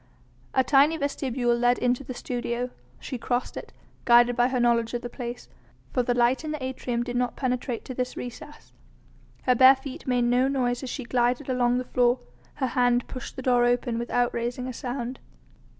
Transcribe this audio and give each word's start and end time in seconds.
A 0.55 0.63
tiny 0.63 0.97
vestibule 0.97 1.55
led 1.55 1.77
into 1.77 2.03
the 2.03 2.15
studio, 2.15 2.71
she 2.99 3.19
crossed 3.19 3.55
it, 3.55 3.71
guided 4.03 4.35
by 4.35 4.47
her 4.47 4.59
knowledge 4.59 4.95
of 4.95 5.03
the 5.03 5.11
place, 5.11 5.47
for 5.91 6.01
the 6.01 6.15
light 6.15 6.43
in 6.43 6.49
the 6.49 6.63
atrium 6.63 7.03
did 7.03 7.15
not 7.15 7.35
penetrate 7.35 7.85
to 7.85 7.93
this 7.93 8.17
recess. 8.17 8.73
Her 9.43 9.53
bare 9.53 9.75
feet 9.75 10.07
made 10.07 10.23
no 10.23 10.47
noise 10.47 10.81
as 10.81 10.89
she 10.89 11.03
glided 11.03 11.49
along 11.49 11.77
the 11.77 11.85
floor, 11.85 12.17
her 12.55 12.65
hand 12.73 13.07
pushed 13.07 13.35
the 13.35 13.43
door 13.43 13.63
open 13.63 13.99
without 13.99 14.33
raising 14.33 14.67
a 14.67 14.73
sound. 14.73 15.19